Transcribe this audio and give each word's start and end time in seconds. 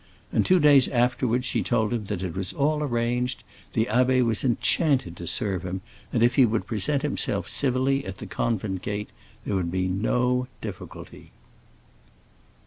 And 0.33 0.43
two 0.43 0.57
days 0.59 0.87
afterwards 0.87 1.45
she 1.45 1.61
told 1.61 1.93
him 1.93 2.05
that 2.05 2.23
it 2.23 2.33
was 2.35 2.53
all 2.53 2.81
arranged; 2.81 3.43
the 3.73 3.85
abbé 3.85 4.25
was 4.25 4.43
enchanted 4.43 5.15
to 5.17 5.27
serve 5.27 5.61
him, 5.63 5.81
and 6.11 6.23
if 6.23 6.37
he 6.37 6.43
would 6.43 6.65
present 6.65 7.03
himself 7.03 7.47
civilly 7.47 8.03
at 8.07 8.17
the 8.17 8.25
convent 8.25 8.81
gate 8.81 9.11
there 9.45 9.55
would 9.55 9.69
be 9.71 9.87
no 9.87 10.47
difficulty. 10.59 11.33